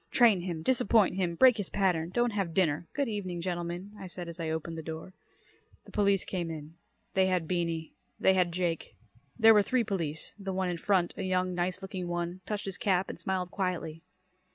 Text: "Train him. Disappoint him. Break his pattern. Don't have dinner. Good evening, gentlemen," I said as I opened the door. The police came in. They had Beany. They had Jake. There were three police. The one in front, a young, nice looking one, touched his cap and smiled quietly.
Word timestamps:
"Train 0.09 0.41
him. 0.41 0.63
Disappoint 0.63 1.13
him. 1.17 1.35
Break 1.35 1.57
his 1.57 1.69
pattern. 1.69 2.09
Don't 2.09 2.31
have 2.31 2.55
dinner. 2.55 2.87
Good 2.95 3.07
evening, 3.07 3.39
gentlemen," 3.39 3.91
I 3.99 4.07
said 4.07 4.27
as 4.27 4.39
I 4.39 4.49
opened 4.49 4.75
the 4.79 4.81
door. 4.81 5.13
The 5.85 5.91
police 5.91 6.25
came 6.25 6.49
in. 6.49 6.73
They 7.13 7.27
had 7.27 7.47
Beany. 7.47 7.93
They 8.19 8.33
had 8.33 8.51
Jake. 8.51 8.95
There 9.37 9.53
were 9.53 9.61
three 9.61 9.83
police. 9.83 10.35
The 10.39 10.53
one 10.53 10.69
in 10.69 10.77
front, 10.79 11.13
a 11.17 11.23
young, 11.23 11.53
nice 11.53 11.83
looking 11.83 12.07
one, 12.07 12.41
touched 12.47 12.65
his 12.65 12.79
cap 12.79 13.09
and 13.09 13.19
smiled 13.19 13.51
quietly. 13.51 14.01